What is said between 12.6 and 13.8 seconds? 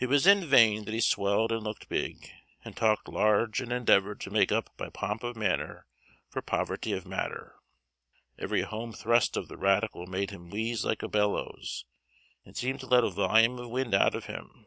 to let a volume of